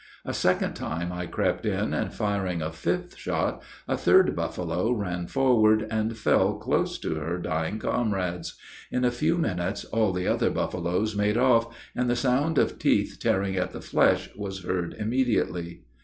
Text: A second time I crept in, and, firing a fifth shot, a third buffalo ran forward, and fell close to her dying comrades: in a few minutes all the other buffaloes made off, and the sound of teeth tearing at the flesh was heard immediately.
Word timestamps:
A 0.25 0.33
second 0.33 0.73
time 0.73 1.11
I 1.11 1.27
crept 1.27 1.63
in, 1.63 1.93
and, 1.93 2.11
firing 2.11 2.59
a 2.59 2.71
fifth 2.71 3.15
shot, 3.17 3.61
a 3.87 3.95
third 3.95 4.35
buffalo 4.35 4.91
ran 4.93 5.27
forward, 5.27 5.85
and 5.91 6.17
fell 6.17 6.55
close 6.55 6.97
to 7.01 7.13
her 7.17 7.37
dying 7.37 7.77
comrades: 7.77 8.55
in 8.89 9.05
a 9.05 9.11
few 9.11 9.37
minutes 9.37 9.85
all 9.85 10.11
the 10.11 10.25
other 10.27 10.49
buffaloes 10.49 11.15
made 11.15 11.37
off, 11.37 11.67
and 11.95 12.09
the 12.09 12.15
sound 12.15 12.57
of 12.57 12.79
teeth 12.79 13.17
tearing 13.19 13.57
at 13.57 13.73
the 13.73 13.79
flesh 13.81 14.31
was 14.35 14.63
heard 14.63 14.95
immediately. 14.97 15.83